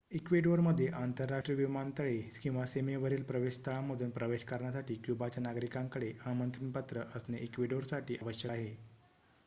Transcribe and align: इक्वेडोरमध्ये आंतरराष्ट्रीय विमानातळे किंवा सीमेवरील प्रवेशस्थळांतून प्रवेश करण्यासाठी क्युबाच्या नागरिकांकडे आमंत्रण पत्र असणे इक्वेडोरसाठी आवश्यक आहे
इक्वेडोरमध्ये 0.11 0.87
आंतरराष्ट्रीय 0.91 1.57
विमानातळे 1.57 2.15
किंवा 2.41 2.65
सीमेवरील 2.65 3.23
प्रवेशस्थळांतून 3.23 4.09
प्रवेश 4.11 4.43
करण्यासाठी 4.43 4.95
क्युबाच्या 4.95 5.43
नागरिकांकडे 5.43 6.11
आमंत्रण 6.25 6.71
पत्र 6.71 7.03
असणे 7.15 7.37
इक्वेडोरसाठी 7.39 8.17
आवश्यक 8.21 8.51
आहे 8.51 8.75